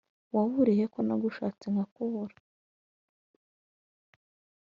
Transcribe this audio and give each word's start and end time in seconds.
Waburiye 0.35 0.83
he 0.87 0.91
ko 0.93 0.99
nagushatse 1.07 1.65
nkakubura 1.73 2.35